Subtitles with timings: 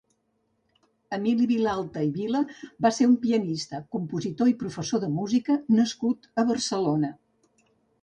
[1.17, 2.41] Emili Vilalta i Vila
[2.87, 7.17] va ser un pianista, compositor i professor de música nascut a Barcelona.